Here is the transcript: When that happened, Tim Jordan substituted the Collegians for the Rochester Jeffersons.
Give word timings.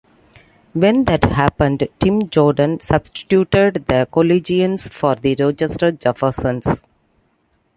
When 0.73 1.03
that 1.05 1.25
happened, 1.25 1.87
Tim 1.99 2.27
Jordan 2.27 2.79
substituted 2.79 3.85
the 3.87 4.07
Collegians 4.11 4.87
for 4.87 5.13
the 5.13 5.35
Rochester 5.35 5.91
Jeffersons. 5.91 6.63